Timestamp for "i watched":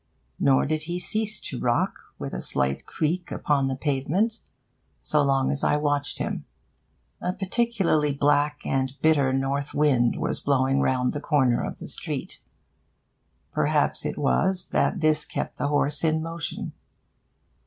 5.63-6.17